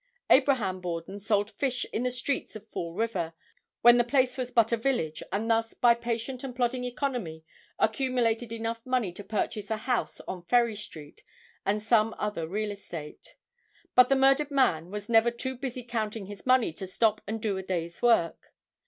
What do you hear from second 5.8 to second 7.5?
patient and plodding economy